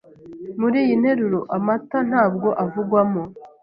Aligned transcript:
Mur’iyi 0.59 0.93
nteruro, 1.01 1.39
amata 1.57 1.97
ntabwo 2.09 2.49
avugwamo. 2.63 3.23